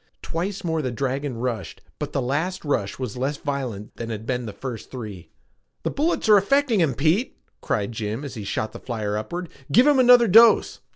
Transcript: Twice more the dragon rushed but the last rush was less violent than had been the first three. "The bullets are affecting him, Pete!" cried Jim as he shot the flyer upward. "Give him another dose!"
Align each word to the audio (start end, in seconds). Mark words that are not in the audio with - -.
Twice 0.23 0.63
more 0.63 0.81
the 0.81 0.89
dragon 0.89 1.37
rushed 1.37 1.79
but 1.99 2.11
the 2.11 2.23
last 2.23 2.65
rush 2.65 2.97
was 2.97 3.17
less 3.17 3.37
violent 3.37 3.97
than 3.97 4.09
had 4.09 4.25
been 4.25 4.47
the 4.47 4.51
first 4.51 4.89
three. 4.89 5.29
"The 5.83 5.91
bullets 5.91 6.27
are 6.27 6.37
affecting 6.37 6.79
him, 6.79 6.95
Pete!" 6.95 7.37
cried 7.61 7.91
Jim 7.91 8.25
as 8.25 8.33
he 8.33 8.43
shot 8.43 8.71
the 8.71 8.79
flyer 8.79 9.15
upward. 9.15 9.47
"Give 9.71 9.85
him 9.85 9.99
another 9.99 10.27
dose!" 10.27 10.79